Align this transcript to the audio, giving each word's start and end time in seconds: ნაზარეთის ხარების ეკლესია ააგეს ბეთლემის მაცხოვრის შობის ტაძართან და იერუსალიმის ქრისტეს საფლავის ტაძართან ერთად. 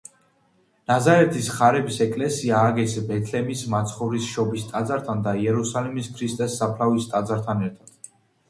ნაზარეთის 0.91 1.49
ხარების 1.57 1.99
ეკლესია 2.05 2.55
ააგეს 2.61 2.95
ბეთლემის 3.11 3.61
მაცხოვრის 3.75 4.31
შობის 4.33 4.67
ტაძართან 4.73 5.23
და 5.29 5.35
იერუსალიმის 5.45 6.11
ქრისტეს 6.17 6.57
საფლავის 6.63 7.11
ტაძართან 7.13 7.63
ერთად. 7.71 8.15